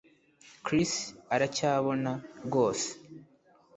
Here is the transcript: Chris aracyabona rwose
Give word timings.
Chris 0.65 0.93
aracyabona 1.35 2.11
rwose 2.45 2.89